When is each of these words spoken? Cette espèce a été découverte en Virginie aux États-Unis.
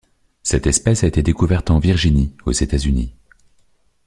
Cette 0.41 0.65
espèce 0.65 1.03
a 1.03 1.07
été 1.07 1.21
découverte 1.21 1.69
en 1.69 1.77
Virginie 1.77 2.33
aux 2.47 2.51
États-Unis. 2.51 3.13